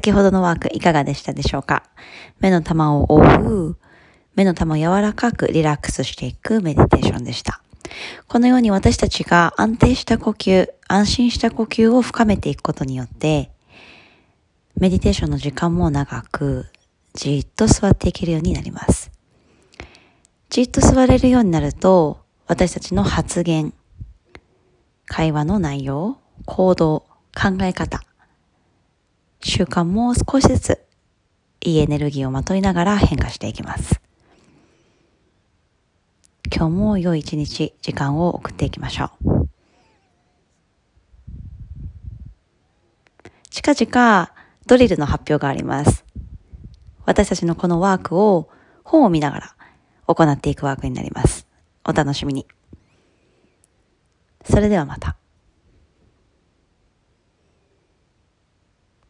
[0.00, 1.82] 先ほどのワークいかがでしたでしょうか？
[2.38, 3.76] 目の玉を覆う、
[4.34, 7.60] 目の玉を柔らかくリラックスしていくメディテーションでした。
[8.26, 13.50] このように私たちが安定した呼吸、安心した呼吸を深めていくことによって、
[14.78, 16.64] メディテーションの時間も長く、
[17.12, 19.12] じっと座っていけるようになります。
[20.48, 23.74] じっと座れるようになると、私たちの発言、
[25.04, 27.00] 会話の内容、行動、
[27.34, 28.00] 考え方、
[29.60, 30.80] 習慣も少しずつ
[31.60, 34.00] いいエネルギーをまといながら変化していきます。
[36.50, 39.48] 今日も良い一日、時間を送っていきましょう。
[43.50, 44.32] 近々
[44.66, 46.06] ドリルの発表があります。
[47.04, 48.48] 私たちのこのワークを
[48.82, 49.56] 本を見ながら
[50.06, 51.46] 行っていくワークになります。
[51.84, 52.46] お楽しみに。
[54.42, 55.09] それではまた。